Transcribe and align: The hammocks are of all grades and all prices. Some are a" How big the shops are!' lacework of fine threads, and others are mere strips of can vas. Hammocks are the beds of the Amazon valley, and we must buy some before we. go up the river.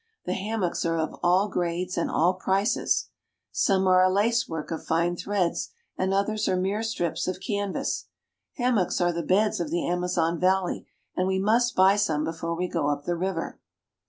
The 0.25 0.33
hammocks 0.33 0.83
are 0.83 0.97
of 0.97 1.15
all 1.21 1.47
grades 1.47 1.95
and 1.95 2.09
all 2.09 2.33
prices. 2.33 3.09
Some 3.51 3.85
are 3.87 4.01
a" 4.01 4.09
How 4.09 4.09
big 4.09 4.09
the 4.09 4.09
shops 4.09 4.09
are!' 4.09 4.23
lacework 4.57 4.71
of 4.71 4.83
fine 4.83 5.15
threads, 5.15 5.69
and 5.95 6.11
others 6.11 6.47
are 6.49 6.55
mere 6.57 6.81
strips 6.81 7.27
of 7.27 7.39
can 7.39 7.71
vas. 7.71 8.05
Hammocks 8.55 8.99
are 8.99 9.11
the 9.13 9.21
beds 9.21 9.59
of 9.59 9.69
the 9.69 9.87
Amazon 9.87 10.39
valley, 10.39 10.87
and 11.15 11.27
we 11.27 11.37
must 11.37 11.75
buy 11.75 11.97
some 11.97 12.23
before 12.23 12.55
we. 12.55 12.67
go 12.67 12.89
up 12.89 13.03
the 13.05 13.15
river. 13.15 13.59